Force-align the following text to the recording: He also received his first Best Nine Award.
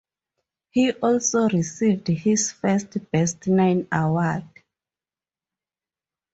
He 0.71 0.93
also 0.93 1.47
received 1.49 2.07
his 2.07 2.51
first 2.53 2.97
Best 3.11 3.45
Nine 3.47 3.87
Award. 3.91 4.45